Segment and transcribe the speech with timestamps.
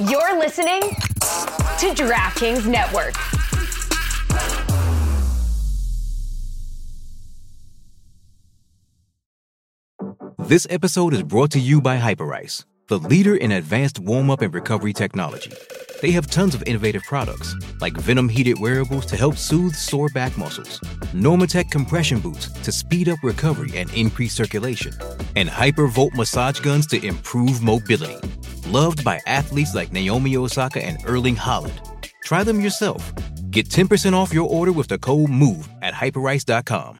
[0.00, 3.14] You're listening to DraftKings Network.
[10.48, 14.52] This episode is brought to you by Hyperice, the leader in advanced warm up and
[14.52, 15.52] recovery technology.
[16.04, 20.36] They have tons of innovative products, like Venom heated wearables to help soothe sore back
[20.36, 20.78] muscles,
[21.14, 24.92] Normatec compression boots to speed up recovery and increase circulation,
[25.34, 28.18] and Hypervolt massage guns to improve mobility.
[28.68, 31.80] Loved by athletes like Naomi Osaka and Erling Haaland.
[32.22, 33.10] Try them yourself.
[33.50, 36.98] Get 10% off your order with the code MOVE at hyperice.com.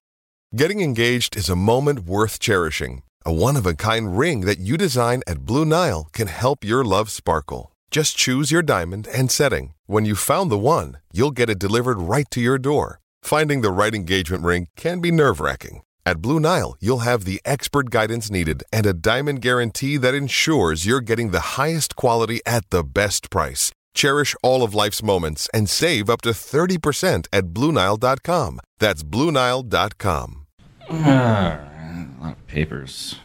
[0.56, 3.02] Getting engaged is a moment worth cherishing.
[3.26, 6.82] A one of a kind ring that you design at Blue Nile can help your
[6.82, 7.73] love sparkle.
[7.94, 9.72] Just choose your diamond and setting.
[9.86, 12.98] When you've found the one, you'll get it delivered right to your door.
[13.22, 15.82] Finding the right engagement ring can be nerve wracking.
[16.04, 20.86] At Blue Nile, you'll have the expert guidance needed and a diamond guarantee that ensures
[20.86, 23.70] you're getting the highest quality at the best price.
[23.94, 28.58] Cherish all of life's moments and save up to 30% at BlueNile.com.
[28.80, 30.46] That's BlueNile.com.
[30.90, 33.20] Ah, a lot of papers.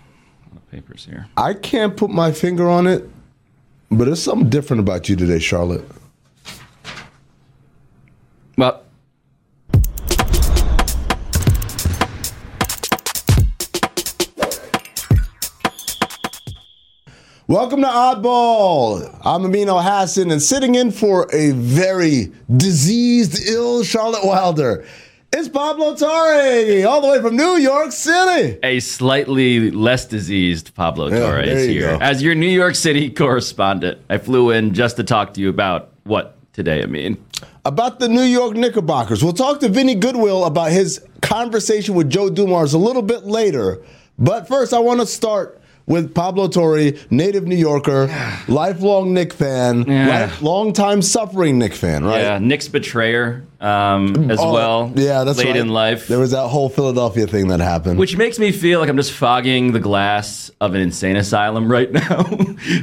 [0.45, 1.25] A lot of papers here.
[1.36, 3.09] I can't put my finger on it,
[3.92, 5.84] but there's something different about you today, Charlotte.
[8.58, 8.84] Well,
[17.48, 19.20] Welcome to Oddball.
[19.23, 24.86] I'm Amin Elhassan, and sitting in for a very diseased, ill Charlotte Wilder.
[25.31, 28.58] It's Pablo Torre, all the way from New York City.
[28.63, 31.97] a slightly less diseased Pablo Yeah, there you here.
[32.02, 35.91] As your New York City correspondent, I flew in just to talk to you about
[36.03, 37.23] what today, I mean.
[37.63, 39.23] About the New York Knickerbockers.
[39.23, 43.83] We'll talk to Vinny Goodwill about his conversation with Joe Dumars a little bit later.
[44.17, 45.59] But first, I want to start
[45.90, 48.08] with Pablo Torre, native New Yorker,
[48.48, 50.08] lifelong Knick fan, Yeah.
[50.08, 52.22] life, long-time suffering Knick fan, right?
[52.22, 54.94] Yeah, Nick's betrayer um, as Oh, well.
[54.96, 55.56] Yeah, that's late right.
[55.58, 56.08] in life.
[56.08, 58.00] There was that whole Philadelphia thing that happened.
[58.00, 61.92] Which makes me feel like I'm just fogging the glass of an insane asylum right
[61.92, 62.24] now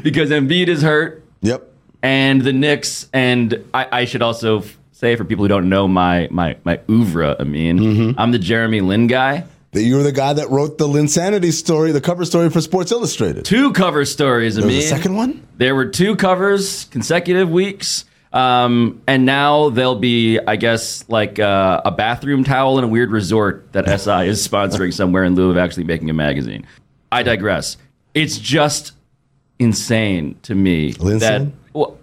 [0.03, 1.63] because Embiid is hurt yep.
[2.03, 6.27] and the Knicks, and I, I should also say for people who don't know my
[6.31, 8.19] my my oeuvre, I mean, Mm-hmm.
[8.21, 9.45] I'm the Jeremy Lin guy.
[9.77, 12.93] That you were the guy that wrote the Linsanity story, the cover story for Sports
[12.93, 13.45] Illustrated.
[13.45, 14.79] Two cover stories, I mean.
[14.79, 15.47] a second one?
[15.59, 18.07] There were two covers consecutive weeks.
[18.33, 23.11] Um, and now there'll be, I guess, like uh, a bathroom towel in a weird
[23.11, 26.67] resort that SI is sponsoring somewhere in lieu of actually making a magazine.
[27.13, 27.77] I digress.
[28.15, 28.93] It's just
[29.59, 31.19] insane to me Linsan?
[31.21, 31.53] that.
[31.75, 31.99] Well,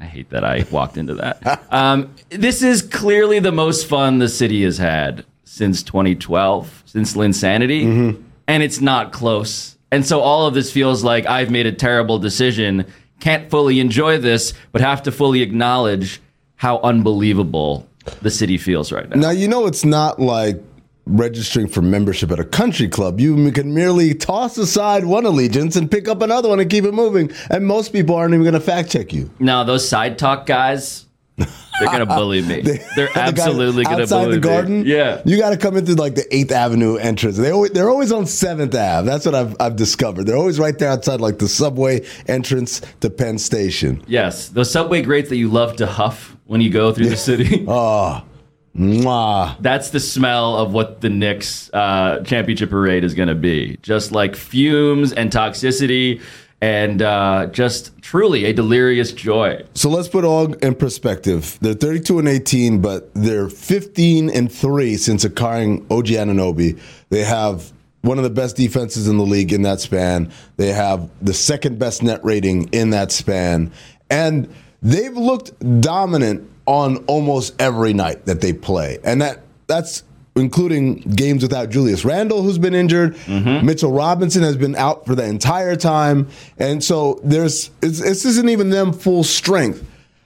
[0.00, 1.62] I hate that I walked into that.
[1.70, 7.84] um, this is clearly the most fun the city has had since 2012, since Linsanity,
[7.84, 8.22] mm-hmm.
[8.46, 9.76] and it's not close.
[9.90, 12.84] And so all of this feels like I've made a terrible decision,
[13.20, 16.20] can't fully enjoy this, but have to fully acknowledge
[16.56, 17.88] how unbelievable
[18.20, 19.16] the city feels right now.
[19.16, 20.62] Now, you know it's not like
[21.06, 23.18] registering for membership at a country club.
[23.18, 26.92] You can merely toss aside one allegiance and pick up another one and keep it
[26.92, 27.32] moving.
[27.50, 29.30] And most people aren't even going to fact check you.
[29.38, 31.06] Now, those side talk guys,
[31.38, 32.60] they're to bully me.
[32.96, 34.82] They're The guy absolutely going to outside bully the garden.
[34.82, 34.90] me.
[34.90, 35.22] Yeah.
[35.24, 37.36] you got to come in through like the Eighth Avenue entrance.
[37.36, 39.06] They always, they're always on Seventh Ave.
[39.06, 40.26] That's what I've I've discovered.
[40.26, 44.02] They're always right there outside like the subway entrance to Penn Station.
[44.06, 47.64] Yes, those subway grates that you love to huff when you go through the city.
[48.76, 49.56] Mwah.
[49.60, 53.76] That's the smell of what the Knicks uh, championship parade is going to be.
[53.82, 56.20] Just like fumes and toxicity
[56.60, 59.62] and uh, just truly a delirious joy.
[59.74, 61.58] So let's put all in perspective.
[61.60, 66.80] They're 32 and 18, but they're 15 and 3 since acquiring OG Anunoby.
[67.10, 70.32] They have one of the best defenses in the league in that span.
[70.56, 73.72] They have the second best net rating in that span.
[74.10, 74.52] And
[74.82, 78.98] they've looked dominant on almost every night that they play.
[79.04, 80.02] And that that's
[80.38, 83.14] including games without Julius Randle, who's been injured.
[83.16, 83.66] Mm-hmm.
[83.66, 86.28] Mitchell Robinson has been out for the entire time,
[86.58, 89.84] and so there's this isn't even them full strength.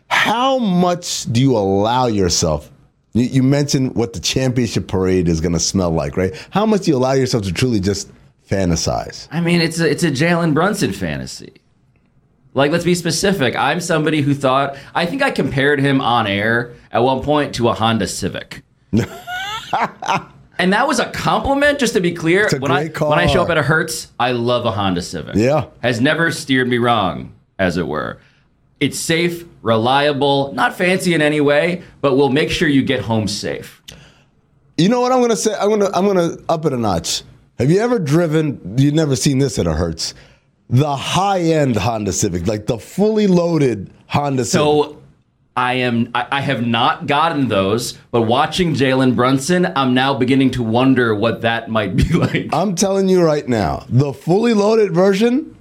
[0.08, 2.70] How much do you allow yourself?
[3.14, 6.34] You, you mentioned what the championship parade is going to smell like, right?
[6.50, 8.10] How much do you allow yourself to truly just
[8.48, 9.28] fantasize?
[9.30, 11.54] I mean, it's a, it's a Jalen Brunson fantasy.
[12.54, 13.56] Like, let's be specific.
[13.56, 17.68] I'm somebody who thought, I think I compared him on air at one point to
[17.68, 18.62] a Honda Civic.
[20.58, 22.48] and that was a compliment, just to be clear.
[22.58, 25.34] When I when I show up at a Hertz, I love a Honda Civic.
[25.36, 25.66] Yeah.
[25.82, 28.18] Has never steered me wrong, as it were.
[28.80, 33.28] It's safe, reliable, not fancy in any way, but will make sure you get home
[33.28, 33.80] safe.
[34.76, 35.54] You know what I'm gonna say?
[35.54, 37.22] I'm gonna I'm gonna up it a notch.
[37.58, 38.74] Have you ever driven?
[38.76, 40.14] You've never seen this at a Hertz.
[40.70, 44.64] the high end Honda Civic, like the fully loaded Honda Civic.
[44.64, 45.01] So
[45.56, 50.50] I am I, I have not gotten those, but watching Jalen Brunson, I'm now beginning
[50.52, 52.48] to wonder what that might be like.
[52.52, 55.54] I'm telling you right now, the fully loaded version,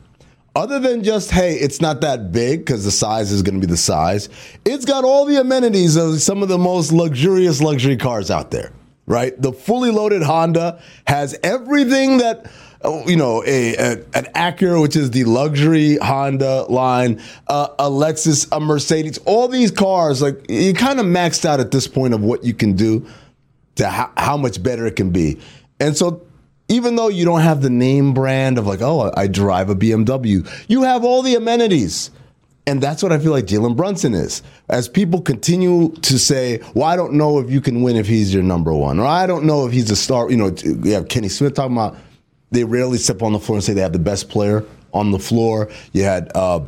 [0.55, 3.69] other than just, hey, it's not that big because the size is going to be
[3.69, 4.29] the size,
[4.63, 8.71] it's got all the amenities of some of the most luxurious luxury cars out there,
[9.07, 9.39] right?
[9.41, 12.49] The fully loaded Honda has everything that.
[12.83, 17.89] Uh, You know, a, a an Acura, which is the luxury Honda line, uh, a
[17.89, 22.13] Lexus, a Mercedes, all these cars, like you kind of maxed out at this point
[22.13, 23.05] of what you can do
[23.75, 25.39] to how, how much better it can be.
[25.79, 26.21] And so
[26.67, 30.47] even though you don't have the name brand of like, oh, I drive a BMW,
[30.69, 32.11] you have all the amenities.
[32.67, 34.43] And that's what I feel like Jalen Brunson is.
[34.69, 38.33] As people continue to say, well, I don't know if you can win if he's
[38.33, 40.29] your number one, or I don't know if he's a star.
[40.29, 41.97] You know, you have Kenny Smith talking about
[42.51, 44.63] they rarely step on the floor and say they have the best player
[44.93, 45.69] on the floor.
[45.93, 46.61] You had uh,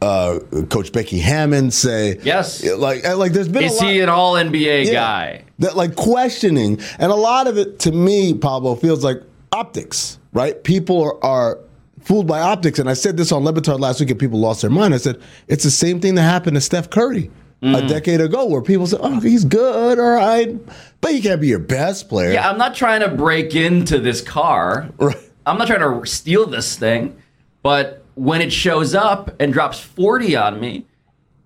[0.00, 0.40] uh,
[0.70, 2.64] Coach Becky Hammon say, Yes.
[2.64, 4.92] like, like there's been Is a lot, he an all NBA yeah.
[4.92, 5.44] guy?
[5.58, 9.20] That like questioning, and a lot of it to me, Pablo, feels like
[9.52, 10.62] optics, right?
[10.62, 11.58] People are, are
[12.00, 14.60] fooled by optics, and I said this on Le Batard last week, and people lost
[14.62, 14.94] their mind.
[14.94, 17.86] I said it's the same thing that happened to Steph Curry a mm-hmm.
[17.88, 20.56] decade ago, where people said, "Oh, he's good, all right,
[21.00, 24.20] but he can't be your best player." Yeah, I'm not trying to break into this
[24.20, 24.88] car.
[24.98, 25.16] Right.
[25.46, 27.16] I'm not trying to steal this thing,
[27.62, 30.84] but when it shows up and drops 40 on me,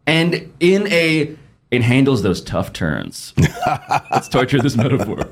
[0.07, 1.37] and in a
[1.73, 3.33] it handles those tough turns.
[4.11, 5.27] Let's torture this metaphor.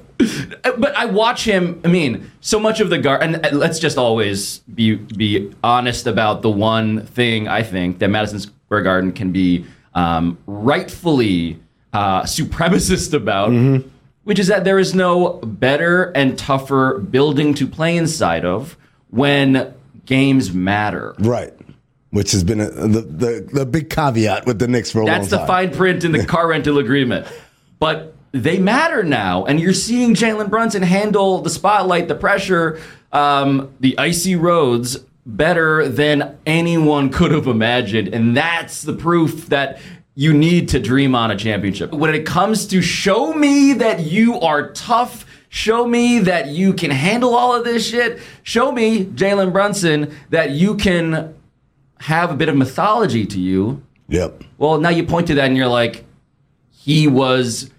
[0.63, 1.79] But I watch him.
[1.85, 6.41] I mean, so much of the guard, and let's just always be be honest about
[6.41, 11.59] the one thing I think that Madison Square Garden can be um, rightfully
[11.93, 13.51] uh, supremacist about,
[14.25, 18.77] which is that there is no better and tougher building to play inside of
[19.11, 19.75] when
[20.07, 21.15] games matter.
[21.19, 21.53] right.
[22.11, 25.29] Which has been a, the, the the big caveat with the Knicks for a That's
[25.29, 25.69] the long time.
[25.69, 27.25] fine print in the car rental agreement.
[27.79, 32.81] But they matter now, and you're seeing Jalen Brunson handle the spotlight, the pressure,
[33.13, 39.81] um, the icy roads better than anyone could have imagined, and that's the proof that
[40.15, 41.93] you need to dream on a championship.
[41.93, 45.27] When it comes to show me that you are tough.
[45.53, 48.21] Show me that you can handle all of this shit.
[48.45, 51.35] Show me, Jalen Brunson, that you can
[51.99, 53.83] have a bit of mythology to you.
[54.09, 54.45] Yep.
[54.59, 56.05] Well, now you point to that and you're like,
[56.71, 57.71] he was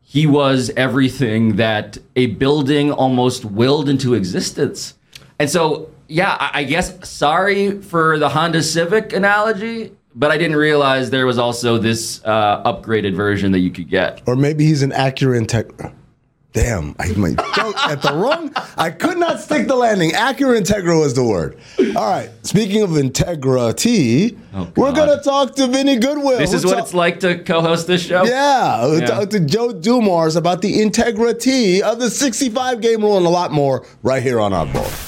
[0.00, 4.94] he was everything that a building almost willed into existence.
[5.38, 10.56] And so, yeah, I, I guess sorry for the Honda Civic analogy, but I didn't
[10.56, 14.22] realize there was also this uh, upgraded version that you could get.
[14.26, 15.92] Or maybe he's an Acura Integra.
[16.54, 18.50] Damn, I go at the wrong.
[18.78, 20.10] I could not stick the landing.
[20.12, 21.58] Acura Integra was the word.
[21.94, 22.30] All right.
[22.44, 24.36] Speaking of integrity,
[24.74, 26.38] we're gonna talk to Vinny Goodwill.
[26.38, 28.24] This is We'll what talk- it's like to co-host this show.
[28.24, 29.06] Yeah, we'll Yeah.
[29.06, 33.52] talk to Joe Dumars about the integrity of the 65 game rule and a lot
[33.52, 35.07] more right here on Oddball.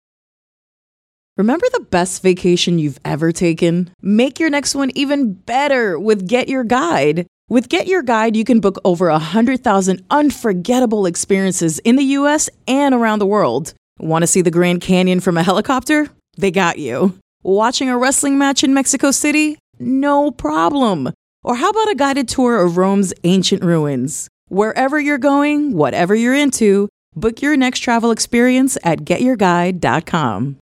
[1.41, 3.89] Remember the best vacation you've ever taken?
[3.99, 7.25] Make your next one even better with Get Your Guide.
[7.49, 12.93] With Get Your Guide, you can book over 100,000 unforgettable experiences in the US and
[12.93, 13.73] around the world.
[13.97, 16.09] Want to see the Grand Canyon from a helicopter?
[16.37, 17.17] They got you.
[17.41, 19.57] Watching a wrestling match in Mexico City?
[19.79, 21.11] No problem.
[21.43, 24.27] Or how about a guided tour of Rome's ancient ruins?
[24.49, 30.57] Wherever you're going, whatever you're into, book your next travel experience at getyourguide.com.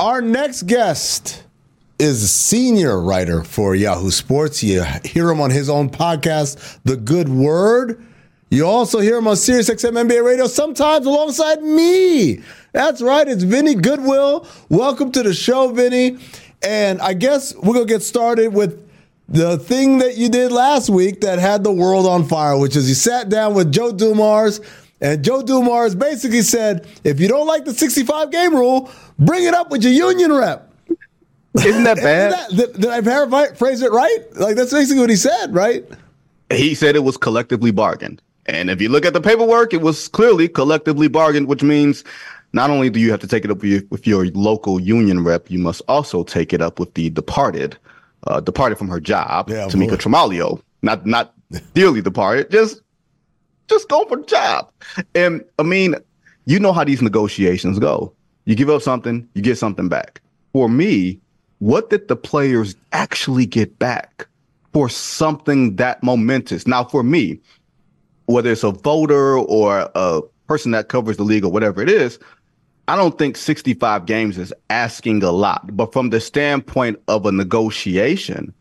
[0.00, 1.44] Our next guest
[1.98, 4.62] is a senior writer for Yahoo Sports.
[4.62, 8.02] You hear him on his own podcast, The Good Word.
[8.50, 12.40] You also hear him on SiriusXM NBA Radio, sometimes alongside me.
[12.72, 14.46] That's right, it's Vinny Goodwill.
[14.70, 16.16] Welcome to the show, Vinny.
[16.62, 18.88] And I guess we're going to get started with
[19.28, 22.88] the thing that you did last week that had the world on fire, which is
[22.88, 24.62] you sat down with Joe Dumars,
[25.00, 29.54] and Joe Dumars basically said, if you don't like the 65 game rule, bring it
[29.54, 30.72] up with your union rep.
[31.64, 32.32] Isn't that bad?
[32.52, 34.18] Isn't that- did, did I paraphrase it right?
[34.36, 35.84] Like, that's basically what he said, right?
[36.52, 38.20] he said it was collectively bargained.
[38.46, 42.02] And if you look at the paperwork, it was clearly collectively bargained, which means
[42.52, 45.22] not only do you have to take it up with your, with your local union
[45.22, 47.76] rep, you must also take it up with the departed,
[48.26, 49.96] uh, departed from her job, Yeah, Tamika boy.
[49.96, 50.60] Tremaglio.
[50.82, 51.34] Not not
[51.74, 52.80] dearly departed, just
[53.70, 54.70] just go for the job.
[55.14, 55.94] And I mean,
[56.44, 58.12] you know how these negotiations go.
[58.44, 60.20] You give up something, you get something back.
[60.52, 61.20] For me,
[61.60, 64.26] what did the players actually get back
[64.72, 66.66] for something that momentous?
[66.66, 67.38] Now, for me,
[68.26, 72.18] whether it's a voter or a person that covers the league or whatever it is,
[72.88, 75.76] I don't think 65 games is asking a lot.
[75.76, 78.52] But from the standpoint of a negotiation,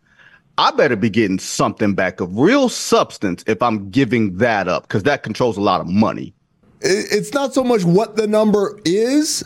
[0.59, 5.03] I better be getting something back of real substance if I'm giving that up because
[5.03, 6.33] that controls a lot of money.
[6.81, 9.41] It's not so much what the number is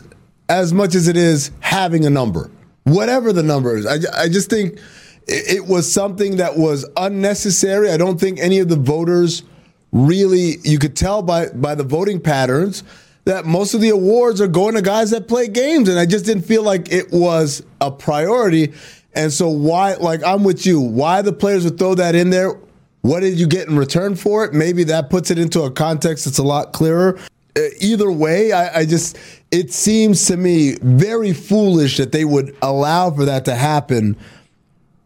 [0.48, 2.50] as much as it is having a number,
[2.82, 3.86] whatever the number is.
[3.86, 4.80] I, I just think
[5.28, 7.92] it, was something that was unnecessary.
[7.92, 9.44] I don't think any of the voters
[9.92, 12.82] really, you could tell by, by the voting patterns
[13.24, 15.88] that most of the awards are going to guys that play games.
[15.88, 18.72] And I just didn't feel like it was a priority.
[19.14, 20.80] And so, why, like, I'm with you.
[20.80, 22.58] Why the players would throw that in there?
[23.02, 24.54] What did you get in return for it?
[24.54, 27.18] Maybe that puts it into a context that's a lot clearer.
[27.56, 29.16] Uh, either way, I, I just,
[29.50, 34.16] it seems to me very foolish that they would allow for that to happen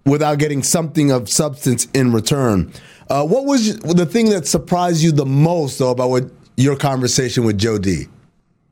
[0.07, 2.73] without getting something of substance in return.
[3.11, 7.45] Uh, what was the thing that surprised you the most, though, about what your conversation
[7.45, 8.07] with Joe D?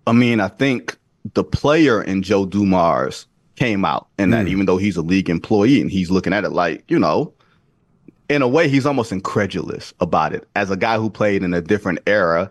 [0.06, 0.96] I mean, I think
[1.34, 4.48] the player in Joe Dumars came out and that hmm.
[4.48, 7.32] even though he's a league employee and he's looking at it like, you know,
[8.28, 11.60] in a way, he's almost incredulous about it as a guy who played in a
[11.60, 12.50] different era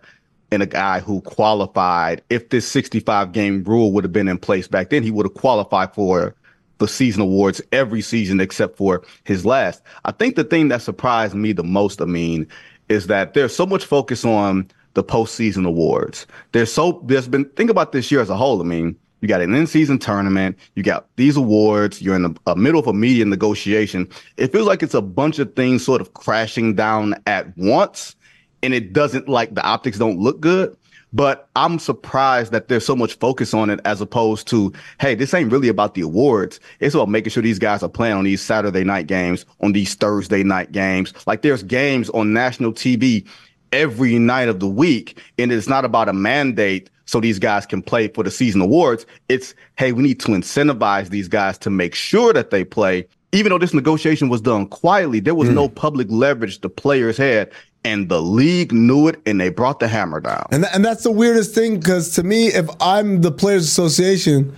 [0.51, 2.21] and a guy who qualified.
[2.29, 5.33] If this 65 game rule would have been in place back then, he would have
[5.33, 6.35] qualified for
[6.77, 9.81] the season awards every season except for his last.
[10.05, 12.47] I think the thing that surprised me the most, I mean,
[12.89, 16.25] is that there's so much focus on the postseason awards.
[16.51, 18.61] There's so there's been think about this year as a whole.
[18.61, 22.55] I mean, you got an in-season tournament, you got these awards, you're in the uh,
[22.55, 24.07] middle of a media negotiation.
[24.37, 28.15] It feels like it's a bunch of things sort of crashing down at once,
[28.61, 30.75] and it doesn't like the optics don't look good.
[31.13, 35.33] But I'm surprised that there's so much focus on it as opposed to, hey, this
[35.33, 36.59] ain't really about the awards.
[36.81, 39.95] It's about making sure these guys are playing on these Saturday night games, on these
[39.95, 41.13] Thursday night games.
[41.25, 43.25] Like there's games on national TV
[43.71, 45.21] every night of the week.
[45.37, 49.05] And it's not about a mandate so these guys can play for the season awards.
[49.29, 53.07] It's, hey, we need to incentivize these guys to make sure that they play.
[53.31, 55.55] Even though this negotiation was done quietly, there was hmm.
[55.55, 57.51] no public leverage the players had,
[57.83, 60.47] and the league knew it, and they brought the hammer down.
[60.51, 64.55] And, th- and that's the weirdest thing because to me, if I'm the Players Association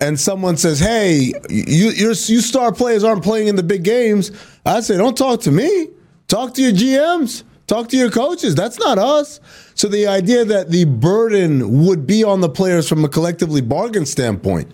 [0.00, 4.32] and someone says, "Hey, you your, you star players aren't playing in the big games,"
[4.66, 5.88] I say, "Don't talk to me.
[6.26, 7.44] Talk to your GMs.
[7.66, 8.54] Talk to your coaches.
[8.54, 9.40] That's not us."
[9.74, 14.06] So the idea that the burden would be on the players from a collectively bargain
[14.06, 14.70] standpoint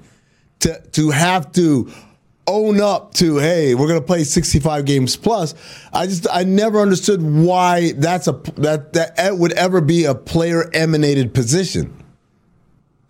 [0.61, 1.91] to to have to
[2.47, 5.55] own up to hey we're going to play 65 games plus
[5.93, 10.69] i just i never understood why that's a that that would ever be a player
[10.75, 11.95] emanated position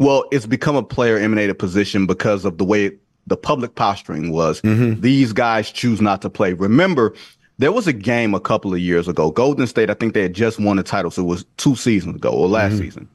[0.00, 2.92] Well, it's become a player emanated position because of the way
[3.26, 4.62] the public posturing was.
[4.62, 5.02] Mm-hmm.
[5.02, 6.54] These guys choose not to play.
[6.54, 7.14] Remember,
[7.60, 9.30] there was a game a couple of years ago.
[9.30, 12.16] Golden State, I think they had just won the title, so it was two seasons
[12.16, 12.84] ago or last mm-hmm.
[12.84, 13.08] season.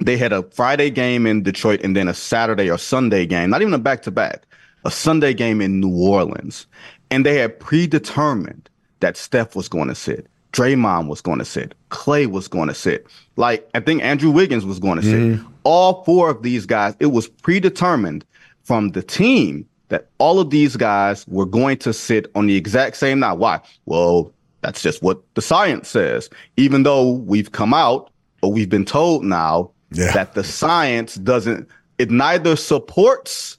[0.00, 3.62] They had a Friday game in Detroit and then a Saturday or Sunday game, not
[3.62, 4.44] even a back to back,
[4.84, 6.66] a Sunday game in New Orleans.
[7.12, 8.68] And they had predetermined
[8.98, 10.26] that Steph was going to sit.
[10.50, 11.74] Draymond was going to sit.
[11.90, 13.06] Clay was going to sit.
[13.36, 15.20] Like, I think Andrew Wiggins was going to sit.
[15.20, 15.46] Mm-hmm.
[15.62, 18.24] All four of these guys, it was predetermined
[18.64, 22.96] from the team that all of these guys were going to sit on the exact
[22.96, 23.34] same night.
[23.34, 23.60] Why?
[23.86, 26.30] Well, that's just what the science says.
[26.56, 28.10] Even though we've come out
[28.42, 30.12] or we've been told now Yeah.
[30.12, 33.58] that the science doesn't, it neither supports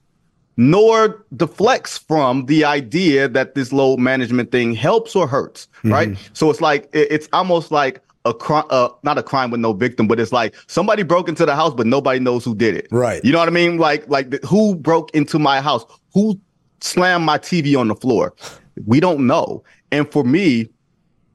[0.57, 6.17] nor deflects from the idea that this load management thing helps or hurts, right?
[6.33, 9.73] So it's like it- it's almost like a crime, uh, not a crime with no
[9.73, 12.87] victim, but it's like somebody broke into the house, but nobody knows who did it.
[12.89, 13.23] Right.
[13.23, 13.77] You know what I mean?
[13.77, 15.85] Like like the, who broke into my house?
[16.15, 16.39] Who
[16.79, 18.33] slammed my TV on the floor?
[18.85, 19.63] We don't know.
[19.91, 20.69] And for me,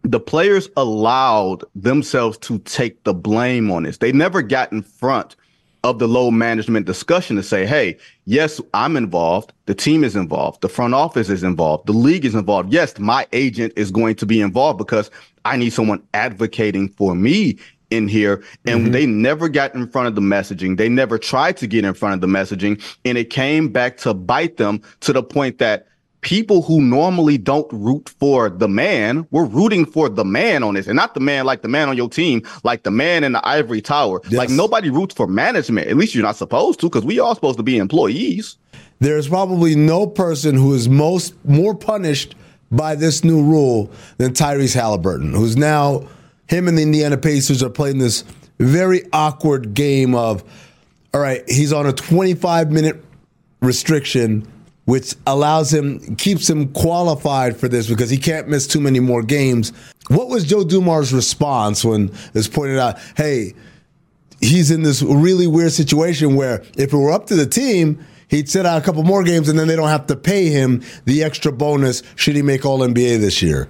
[0.02, 3.98] the players allowed themselves to take the blame on this.
[3.98, 5.36] They never got in front
[5.84, 9.52] of the load management discussion to say, hey, yes, I'm involved.
[9.66, 10.62] The team is involved.
[10.62, 11.86] The front office is involved.
[11.86, 12.72] The league is involved.
[12.72, 15.10] Yes, my agent is going to be involved because
[15.44, 17.58] I need someone advocating for me
[17.90, 18.42] in here.
[18.66, 18.92] And mm-hmm.
[18.92, 20.76] they never got in front of the messaging.
[20.76, 22.82] They never tried to get in front of the messaging.
[23.04, 25.86] And it came back to bite them to the point that
[26.22, 30.86] people who normally don't root for the man were rooting for the man on this
[30.86, 33.46] and not the man like the man on your team, like the man in the
[33.46, 34.20] ivory tower.
[34.24, 34.34] Yes.
[34.34, 35.88] Like nobody roots for management.
[35.88, 38.56] At least you're not supposed to, because we are supposed to be employees.
[38.98, 42.34] There's probably no person who is most more punished
[42.70, 46.06] by this new rule than Tyrese Haliburton, who's now
[46.50, 48.24] him and the Indiana Pacers are playing this
[48.58, 50.44] very awkward game of
[51.12, 53.02] all right, he's on a 25 minute
[53.60, 54.46] restriction
[54.84, 59.22] which allows him keeps him qualified for this because he can't miss too many more
[59.22, 59.72] games.
[60.08, 63.54] What was Joe Dumars' response when it was pointed out, hey,
[64.40, 68.48] he's in this really weird situation where if it were up to the team, he'd
[68.48, 71.22] sit out a couple more games and then they don't have to pay him the
[71.22, 73.68] extra bonus should he make all NBA this year.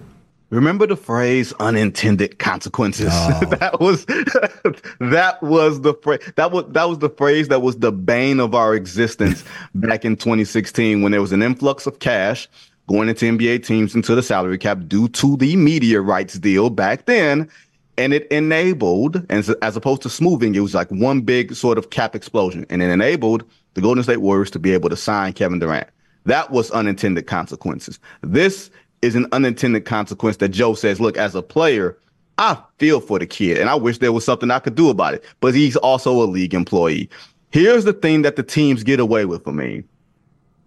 [0.51, 3.07] Remember the phrase unintended consequences?
[3.07, 4.05] that was
[4.99, 8.55] that was the phrase that was that was the phrase that was the bane of
[8.55, 12.49] our existence back in 2016 when there was an influx of cash
[12.89, 17.07] going into NBA teams into the salary cap due to the media rights deal back
[17.07, 17.49] then.
[17.97, 21.77] And it enabled, and so- as opposed to smoothing, it was like one big sort
[21.79, 22.65] of cap explosion.
[22.71, 25.87] And it enabled the Golden State Warriors to be able to sign Kevin Durant.
[26.25, 27.99] That was unintended consequences.
[28.23, 28.71] This
[29.03, 31.99] is an unintended consequence that Joe says, look, as a player,
[32.39, 35.15] I feel for the kid and I wish there was something I could do about
[35.15, 35.25] it.
[35.41, 37.11] But he's also a league employee.
[37.51, 39.85] Here's the thing that the teams get away with for me.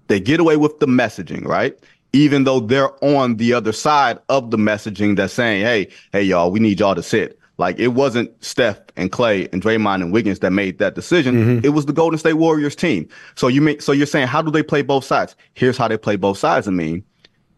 [0.08, 1.78] They get away with the messaging, right?
[2.12, 6.52] Even though they're on the other side of the messaging that's saying, hey, hey, y'all,
[6.52, 7.40] we need y'all to sit.
[7.58, 11.36] Like it wasn't Steph and Clay and Draymond and Wiggins that made that decision.
[11.36, 11.66] Mm-hmm.
[11.66, 13.08] It was the Golden State Warriors team.
[13.36, 15.36] So you make, so you're saying, how do they play both sides?
[15.54, 16.68] Here's how they play both sides.
[16.68, 17.04] I mean,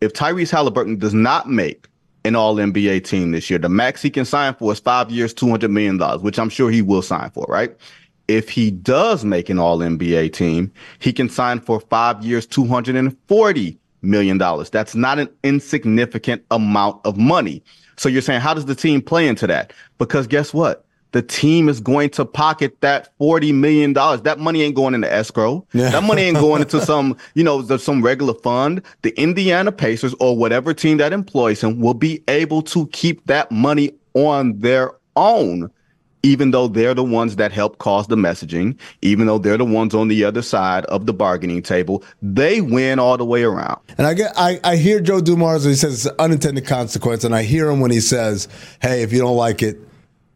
[0.06, 1.88] if Tyrese Haliburton does not make
[2.24, 5.34] an all NBA team this year, the max he can sign for is five years,
[5.34, 7.76] $200 million, which I'm sure he will sign for, right?
[8.28, 13.78] If he does make an all NBA team, he can sign for five years, $240
[14.02, 14.38] million.
[14.38, 17.64] That's not an insignificant amount of money.
[17.98, 19.74] So you're saying, how does the team play into that?
[19.98, 20.85] Because guess what?
[21.16, 23.94] The team is going to pocket that $40 million.
[23.94, 25.66] That money ain't going into escrow.
[25.92, 28.82] That money ain't going into some, you know, some regular fund.
[29.02, 33.50] The Indiana Pacers or whatever team that employs him will be able to keep that
[33.50, 35.72] money on their own
[36.22, 39.94] even though they're the ones that help cause the messaging, even though they're the ones
[39.94, 43.80] on the other side of the bargaining table, they win all the way around.
[44.00, 47.24] And I get, I, I hear Joe Dumars when he says it's an unintended consequence,
[47.24, 48.48] and I hear him when he says,
[48.82, 49.78] "Hey, if you don't like it,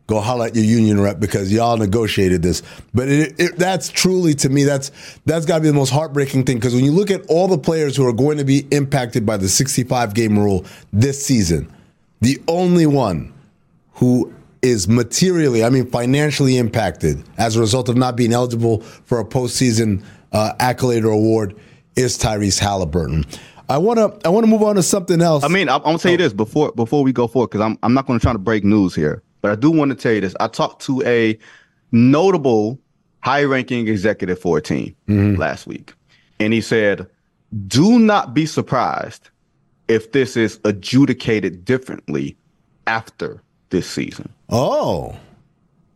[0.09, 2.61] go holler at your union rep because y'all negotiated this."
[2.93, 4.91] But it, it, that's truly to me, that's
[5.25, 7.57] that's got to be the most heartbreaking thing because when you look at all the
[7.57, 11.71] players who are going to be impacted by the 65 game rule this season,
[12.21, 13.33] the only one
[13.93, 19.19] who is materially, I mean, financially impacted as a result of not being eligible for
[19.19, 21.55] a postseason uh, accolade or award
[21.95, 23.25] is Tyrese Haliburton.
[23.69, 25.43] I want to I want to move on to something else.
[25.43, 27.77] I mean, I, I'm gonna tell you this before before we go forward because I'm
[27.83, 30.13] I'm not going to try to break news here, but I do want to tell
[30.13, 30.35] you this.
[30.39, 31.37] I talked to a
[31.91, 32.79] notable
[33.21, 35.39] high-ranking executive for a team mm-hmm.
[35.39, 35.93] last week,
[36.39, 37.07] and he said,
[37.67, 39.29] "Do not be surprised
[39.87, 42.37] if this is adjudicated differently
[42.87, 45.15] after this season." oh,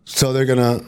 [0.06, 0.82] so they're gonna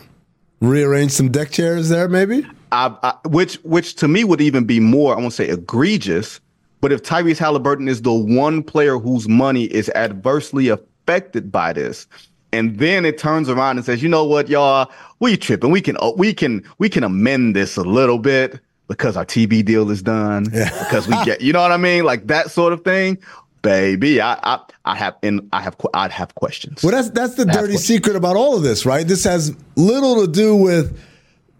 [0.62, 2.46] rearrange some deck chairs there, maybe.
[2.72, 6.39] I, I, which which to me would even be more I won't say egregious,
[6.82, 12.08] but if Tyrese Haliburton is the one player whose money is adversely affected by this,
[12.56, 14.89] and then it turns around and says, you know what, y'all,
[15.20, 19.18] we tripping, we can uh, we can we can amend this a little bit because
[19.18, 22.52] our TV deal is done, because we get, you know what I mean, like that
[22.52, 23.18] sort of thing.
[23.62, 26.84] Baby, I, I, I have, and I have, I'd have questions.
[26.84, 29.08] Well, that's that's the That's dirty secret about all of this, right?
[29.08, 30.96] This has little to do with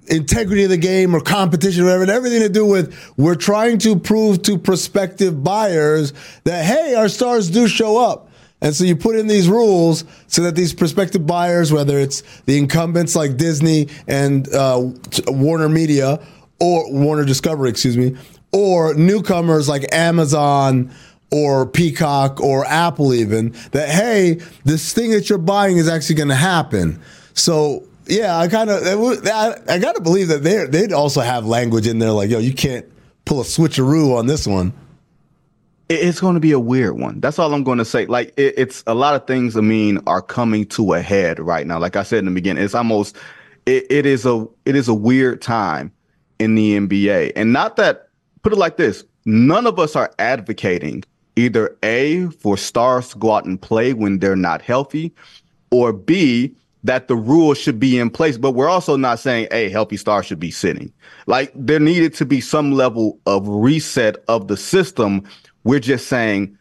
[0.08, 3.80] integrity of the game or competition or whatever, and everything to do with we're trying
[3.80, 8.25] to prove to prospective buyers that hey, our stars do show up.
[8.66, 12.58] And so you put in these rules so that these prospective buyers, whether it's the
[12.58, 14.90] incumbents like Disney and uh,
[15.28, 16.20] Warner Media
[16.60, 18.18] or Warner Discovery, excuse me,
[18.52, 20.92] or newcomers like Amazon
[21.30, 26.30] or Peacock or Apple, even that hey, this thing that you're buying is actually going
[26.30, 27.00] to happen.
[27.36, 28.82] So yeah, I kind of
[29.28, 32.54] I, got to believe that they they'd also have language in there like yo, you
[32.54, 32.88] can't
[33.26, 34.74] pull a switcheroo on this one.
[35.90, 37.20] It- it's going to be a weird one.
[37.20, 38.06] That's all I'm going to say.
[38.06, 39.56] Like it, it's a lot of things.
[39.56, 41.80] I mean, are coming to a head right now.
[41.80, 43.16] Like I said in the beginning, it's almost
[43.66, 45.92] it, it is a it is a weird time
[46.40, 48.10] in the NBA, and not that
[48.42, 49.04] put it like this.
[49.26, 51.04] None of us are advocating
[51.36, 55.14] either a for stars to go out and play when they're not healthy,
[55.72, 59.70] or b that the rules should be in place, but we're also not saying, hey,
[59.70, 60.94] healthy star should be sitting.
[61.26, 65.24] Like there needed to be some level of reset of the system.
[65.66, 66.58] We're just saying,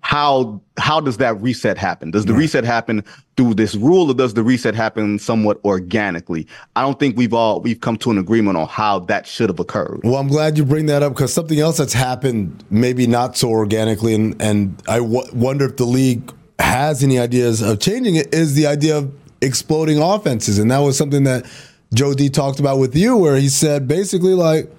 [0.00, 2.10] how how does that reset happen?
[2.10, 2.38] Does the right.
[2.38, 3.04] reset happen
[3.36, 6.46] through this rule, or does the reset happen somewhat organically?
[6.76, 9.60] I don't think we've all we've come to an agreement on how that should have
[9.60, 10.00] occurred.
[10.04, 13.50] Well, I'm glad you bring that up because something else that's happened, maybe not so
[13.50, 18.32] organically, and and I w- wonder if the league has any ideas of changing it.
[18.32, 21.44] Is the idea of exploding offenses, and that was something that
[21.92, 24.70] Joe D talked about with you, where he said basically like.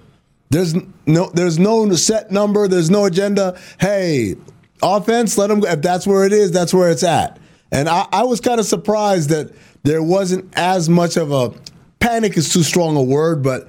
[0.50, 0.74] There's
[1.06, 3.58] no there's no set number, there's no agenda.
[3.78, 4.34] Hey,
[4.82, 5.68] offense, let them go.
[5.68, 7.38] If that's where it is, that's where it's at.
[7.72, 11.54] And I, I was kind of surprised that there wasn't as much of a
[12.00, 13.68] panic is too strong a word, but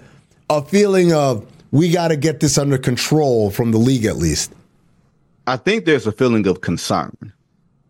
[0.49, 4.51] a feeling of we got to get this under control from the league at least.
[5.47, 7.15] I think there's a feeling of concern.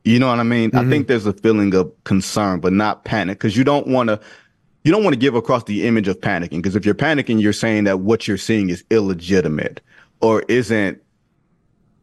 [0.04, 0.72] You know what I mean?
[0.72, 0.88] Mm-hmm.
[0.88, 4.20] I think there's a feeling of concern, but not panic, because you don't want to.
[4.84, 7.54] You don't want to give across the image of panicking, because if you're panicking, you're
[7.54, 9.82] saying that what you're seeing is illegitimate
[10.22, 11.02] or isn't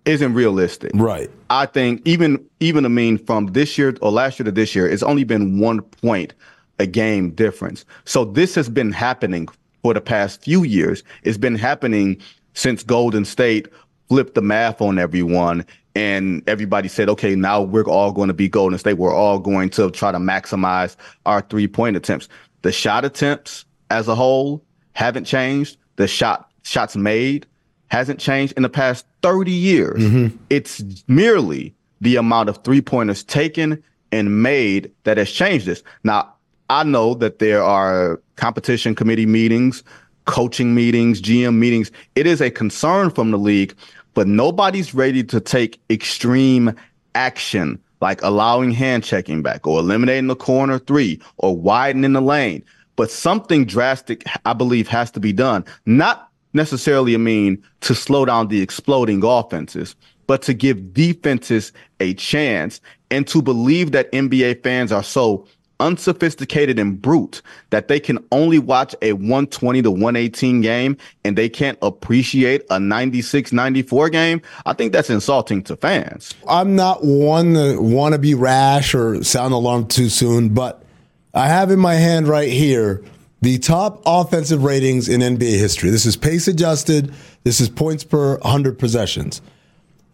[0.04, 0.90] isn't realistic.
[0.94, 1.30] Right.
[1.50, 4.88] I think even even I mean from this year or last year to this year,
[4.88, 6.34] it's only been one point
[6.78, 7.84] a game difference.
[8.04, 9.48] So this has been happening
[9.82, 11.02] for the past few years.
[11.24, 12.20] It's been happening
[12.54, 13.68] since Golden State
[14.08, 18.48] flipped the math on everyone and everybody said, okay, now we're all going to be
[18.48, 18.94] Golden State.
[18.94, 22.28] We're all going to try to maximize our three point attempts.
[22.62, 25.76] The shot attempts as a whole haven't changed.
[25.96, 27.46] The shot shots made
[27.88, 30.00] hasn't changed in the past 30 years.
[30.00, 30.36] Mm-hmm.
[30.50, 35.82] It's merely the amount of three pointers taken and made that has changed this.
[36.04, 36.34] Now,
[36.70, 39.82] I know that there are competition committee meetings,
[40.26, 41.90] coaching meetings, GM meetings.
[42.14, 43.74] It is a concern from the league,
[44.14, 46.74] but nobody's ready to take extreme
[47.14, 52.64] action like allowing hand checking back or eliminating the corner three or widening the lane.
[52.96, 55.64] But something drastic, I believe, has to be done.
[55.86, 59.94] Not necessarily a mean to slow down the exploding offenses,
[60.26, 62.80] but to give defenses a chance
[63.10, 65.46] and to believe that NBA fans are so
[65.80, 71.48] unsophisticated and brute that they can only watch a 120 to 118 game and they
[71.48, 74.42] can't appreciate a 96 94 game.
[74.66, 76.34] I think that's insulting to fans.
[76.48, 80.82] I'm not one to want to be rash or sound alarm too soon, but
[81.34, 83.02] I have in my hand right here
[83.40, 85.90] the top offensive ratings in NBA history.
[85.90, 87.14] This is pace adjusted.
[87.44, 89.40] This is points per 100 possessions.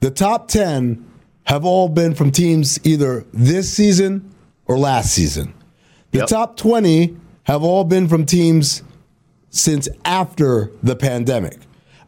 [0.00, 1.10] The top 10
[1.44, 4.33] have all been from teams either this season
[4.66, 5.54] or last season.
[6.10, 6.28] The yep.
[6.28, 8.82] top 20 have all been from teams
[9.50, 11.58] since after the pandemic.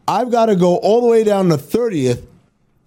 [0.07, 2.25] I've got to go all the way down to 30th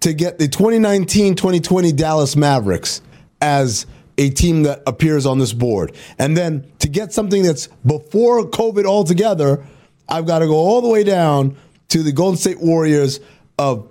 [0.01, 3.03] to get the 2019 2020 Dallas Mavericks
[3.41, 3.87] as
[4.19, 5.95] a team that appears on this board.
[6.19, 9.65] And then to get something that's before COVID altogether,
[10.09, 11.57] I've got to go all the way down
[11.89, 13.21] to the Golden State Warriors
[13.59, 13.89] of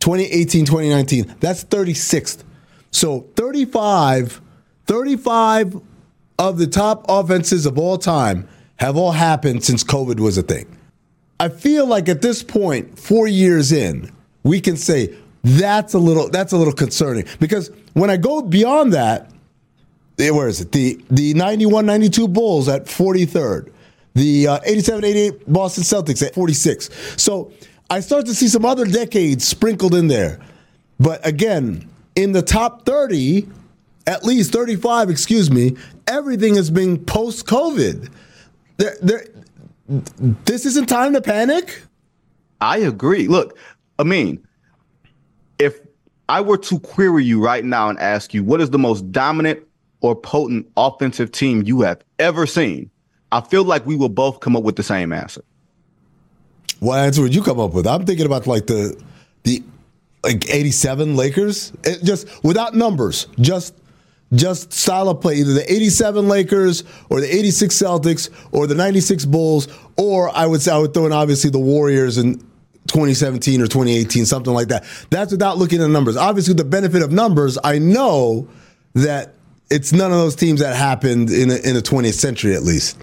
[0.00, 1.36] 2018 2019.
[1.40, 2.44] That's 36th.
[2.90, 4.40] So 35,
[4.86, 5.80] 35
[6.38, 10.66] of the top offenses of all time have all happened since COVID was a thing.
[11.38, 14.10] I feel like at this point, four years in,
[14.42, 18.92] we can say that's a little that's a little concerning because when I go beyond
[18.92, 19.30] that,
[20.16, 20.72] where is it?
[20.72, 23.72] The the 91-92 Bulls at 43rd.
[24.14, 26.90] The uh, 87-88 Boston Celtics at 46.
[27.16, 27.50] So
[27.88, 30.38] I start to see some other decades sprinkled in there.
[31.00, 33.48] But again, in the top 30,
[34.06, 38.10] at least 35, excuse me, everything is being post COVID.
[38.76, 39.26] There, there,
[39.88, 41.82] this isn't time to panic.
[42.60, 43.28] I agree.
[43.28, 43.58] Look,
[43.98, 44.44] I mean,
[45.58, 45.80] if
[46.28, 49.60] I were to query you right now and ask you what is the most dominant
[50.00, 52.90] or potent offensive team you have ever seen,
[53.30, 55.42] I feel like we will both come up with the same answer.
[56.80, 57.86] What answer would you come up with?
[57.86, 59.00] I'm thinking about like the
[59.44, 59.62] the
[60.24, 63.74] like 87 Lakers, it just without numbers, just
[64.34, 69.24] just style of play, either the 87 Lakers or the 86 Celtics or the 96
[69.26, 72.38] Bulls, or I would say I would throw in obviously the Warriors in
[72.88, 74.84] 2017 or 2018, something like that.
[75.10, 76.16] That's without looking at the numbers.
[76.16, 78.48] Obviously, the benefit of numbers, I know
[78.94, 79.34] that
[79.70, 82.98] it's none of those teams that happened in a, in the 20th century, at least.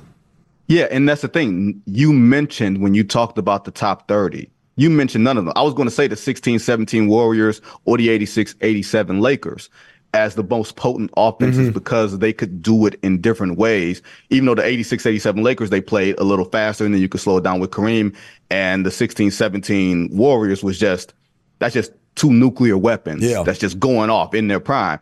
[0.68, 1.82] Yeah, and that's the thing.
[1.86, 5.54] You mentioned when you talked about the top 30, you mentioned none of them.
[5.56, 9.70] I was going to say the 16 17 Warriors or the 86 87 Lakers
[10.13, 11.74] as the most potent offenses mm-hmm.
[11.74, 14.02] because they could do it in different ways.
[14.30, 17.22] Even though the 86 87 Lakers, they played a little faster and then you could
[17.22, 18.15] slow it down with Kareem.
[18.50, 21.13] And the 16 17 Warriors was just,
[21.60, 23.43] that's just two nuclear weapons yeah.
[23.43, 25.00] that's just going off in their prime.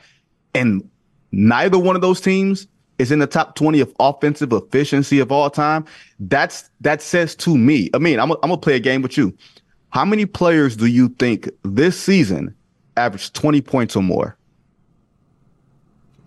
[0.53, 0.87] And
[1.31, 2.67] neither one of those teams
[2.99, 5.85] is in the top 20 of offensive efficiency of all time,
[6.19, 7.89] that's that says to me.
[7.93, 9.35] I mean, I'm I'm gonna play a game with you.
[9.89, 12.53] How many players do you think this season
[12.97, 14.36] averaged 20 points or more?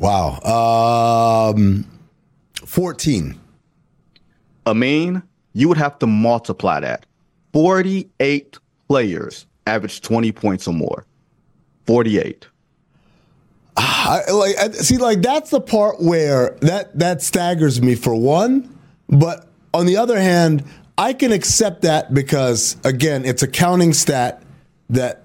[0.00, 1.52] Wow.
[1.52, 1.84] Um,
[2.64, 3.38] 14.
[4.64, 7.04] I mean, you would have to multiply that.
[7.52, 8.58] 48
[8.88, 11.04] players average 20 points or more.
[11.86, 12.48] 48.
[13.76, 18.76] I, like I, see, like that's the part where that that staggers me for one.
[19.08, 20.64] But on the other hand,
[20.98, 24.42] I can accept that because again, it's a counting stat
[24.90, 25.22] that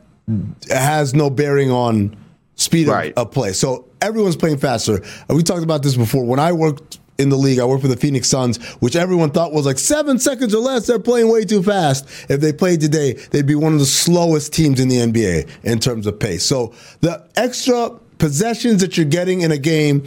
[0.70, 2.16] has no bearing on
[2.56, 3.14] speed Right.
[3.18, 3.54] of, of play.
[3.54, 5.02] So everyone's playing faster.
[5.30, 6.26] We talked about this before.
[6.26, 9.54] When I worked in the league, I worked for the Phoenix Suns, which everyone thought
[9.54, 10.86] was like seven seconds or less.
[10.88, 12.06] They're playing way too fast.
[12.30, 15.80] If they played today, they'd be one of the slowest teams in the NBA in
[15.80, 16.44] terms of pace.
[16.46, 20.04] So the extra possessions that you're getting in a game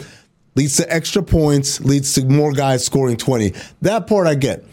[0.55, 3.53] leads to extra points, leads to more guys scoring 20.
[3.81, 4.63] That part I get.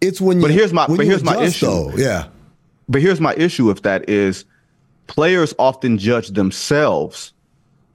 [0.00, 1.66] It's when you But here's my- but here's my issue.
[1.66, 1.92] though.
[1.96, 2.26] Yeah.
[2.88, 4.44] But here's my issue with that is
[5.12, 7.34] players often judge themselves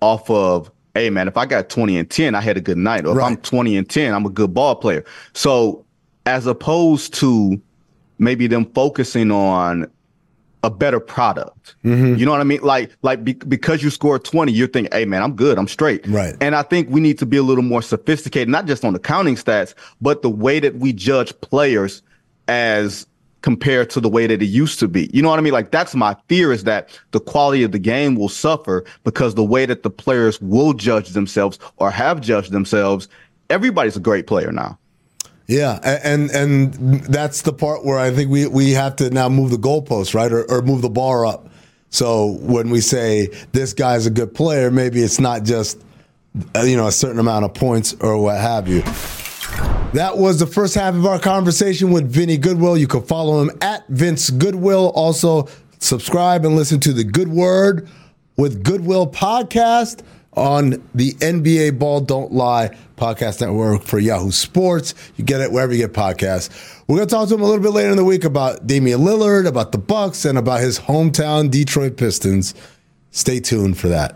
[0.02, 3.06] off of, hey man, if I got 20 and 10, I had a good night.
[3.06, 5.04] Or if I'm 20 and 10, I'm a good ball player.
[5.34, 5.84] So
[6.28, 7.60] as opposed to
[8.20, 9.90] maybe them focusing on
[10.64, 11.76] a better product.
[11.84, 12.16] Mm-hmm.
[12.16, 12.62] You know what I mean?
[12.62, 16.06] Like, like be, because you scored 20, you're thinking, hey man, I'm good, I'm straight.
[16.08, 16.36] Right.
[16.42, 19.00] And I think we need to be a little more sophisticated, not just on the
[19.00, 22.04] counting stats, but the way that we judge players
[22.48, 23.08] as
[23.48, 25.10] compared to the way that it used to be.
[25.14, 25.54] You know what I mean?
[25.54, 29.44] Like that's my fear is that the quality of the game will suffer because the
[29.46, 33.08] way that the players will judge themselves or have judged themselves,
[33.50, 34.78] everybody's a great player now.
[35.48, 36.74] Yeah, and and
[37.06, 40.30] that's the part where I think we we have to now move the goalpost, right,
[40.30, 41.48] or, or move the bar up.
[41.90, 45.82] So when we say this guy's a good player, maybe it's not just
[46.54, 48.84] uh, you know a certain amount of points or what have you.
[49.98, 52.78] That was the first half of our conversation with Vinny Goodwill.
[52.78, 54.92] You can follow him at Vince Goodwill.
[54.94, 55.48] Also,
[55.80, 57.90] subscribe and listen to the Good Word
[58.36, 60.04] with Goodwill podcast
[60.36, 64.94] on the NBA Ball Don't Lie podcast network for Yahoo Sports.
[65.16, 66.80] You get it wherever you get podcasts.
[66.88, 69.00] We're going to talk to him a little bit later in the week about Damian
[69.00, 72.54] Lillard, about the Bucks, and about his hometown Detroit Pistons.
[73.10, 74.16] Stay tuned for that.